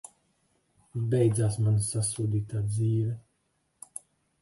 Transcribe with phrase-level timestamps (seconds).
[1.11, 3.17] Beidzās mana sasodītā dzīve!